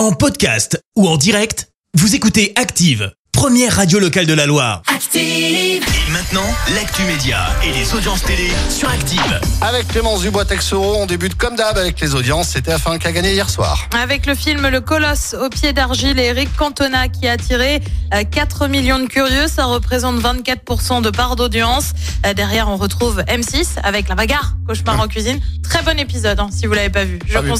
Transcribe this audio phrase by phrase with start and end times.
[0.00, 4.80] En podcast ou en direct, vous écoutez Active, première radio locale de la Loire.
[4.86, 5.20] Active.
[5.20, 9.40] Et maintenant, l'actu média et les audiences télé sur Active.
[9.60, 12.48] Avec Clémence Dubois-Texoro, on débute comme d'hab avec les audiences.
[12.48, 13.90] C'était afin qu'a gagné hier soir.
[13.94, 17.82] Avec le film Le Colosse au pied d'argile et Eric Cantona qui a attiré
[18.14, 21.92] euh, 4 millions de curieux, ça représente 24% de part d'audience.
[22.24, 25.40] Euh, Derrière, on retrouve M6 avec la bagarre, cauchemar en cuisine.
[25.62, 27.18] Très bon épisode, hein, si vous l'avez pas vu.
[27.26, 27.50] Je Pas vu.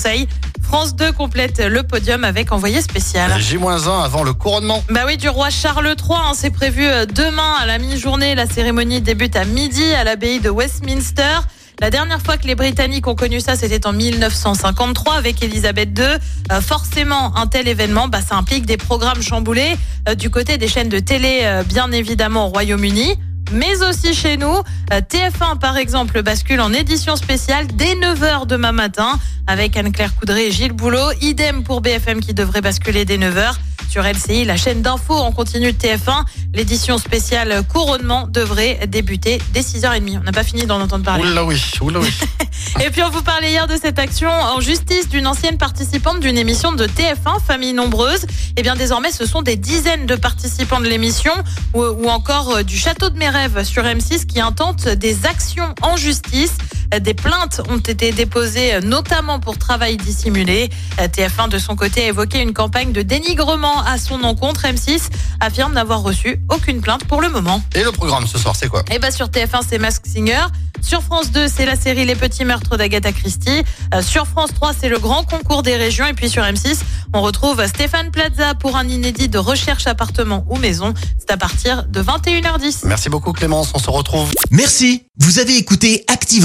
[0.70, 3.32] France 2 complète le podium avec envoyé spécial.
[3.40, 4.84] J-1 avant le couronnement.
[4.88, 8.36] Bah oui, du roi Charles III, hein, c'est prévu euh, demain à la mi-journée.
[8.36, 11.40] La cérémonie débute à midi à l'abbaye de Westminster.
[11.80, 16.04] La dernière fois que les Britanniques ont connu ça, c'était en 1953 avec Elisabeth II.
[16.52, 19.76] Euh, forcément, un tel événement, bah, ça implique des programmes chamboulés
[20.08, 23.16] euh, du côté des chaînes de télé, euh, bien évidemment au Royaume-Uni.
[23.52, 28.72] Mais aussi chez nous, Euh, TF1 par exemple bascule en édition spéciale dès 9h demain
[28.72, 29.20] matin
[29.50, 31.10] avec Anne-Claire Coudray et Gilles Boulot.
[31.20, 33.54] Idem pour BFM qui devrait basculer dès 9h.
[33.90, 39.62] Sur LCI, la chaîne d'info en continu de TF1, l'édition spéciale couronnement devrait débuter dès
[39.62, 40.20] 6h30.
[40.20, 41.24] On n'a pas fini d'en entendre parler.
[41.24, 42.08] Oula oui, oula oui.
[42.84, 46.38] Et puis on vous parlait hier de cette action en justice d'une ancienne participante d'une
[46.38, 48.26] émission de TF1, Famille Nombreuse.
[48.56, 51.32] Et bien désormais, ce sont des dizaines de participants de l'émission
[51.74, 55.74] ou, ou encore euh, du Château de mes rêves sur M6 qui intentent des actions
[55.82, 56.52] en justice.
[56.94, 60.70] Euh, Des plaintes ont été déposées euh, notamment pour travail dissimulé.
[61.00, 64.64] Euh, TF1 de son côté a évoqué une campagne de dénigrement à son encontre.
[64.64, 65.00] M6
[65.40, 67.62] affirme n'avoir reçu aucune plainte pour le moment.
[67.74, 68.82] Et le programme ce soir, c'est quoi?
[68.90, 70.44] Et bah sur TF1 c'est Mask Singer.
[70.82, 73.62] Sur France 2 c'est la série Les Petits Meurtres d'Agatha Christie.
[73.94, 76.06] Euh, sur France 3 c'est le grand concours des régions.
[76.06, 76.78] Et puis sur M6
[77.12, 80.94] on retrouve Stéphane Plaza pour un inédit de recherche appartement ou maison.
[81.18, 82.86] C'est à partir de 21h10.
[82.86, 84.30] Merci beaucoup Clémence, on se retrouve.
[84.50, 86.44] Merci, vous avez écouté Active